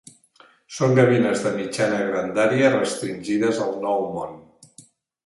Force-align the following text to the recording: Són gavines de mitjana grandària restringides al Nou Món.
Són 0.77 0.93
gavines 0.99 1.43
de 1.47 1.51
mitjana 1.57 1.99
grandària 2.07 2.71
restringides 2.77 3.61
al 3.67 3.77
Nou 3.85 4.07
Món. 4.17 4.33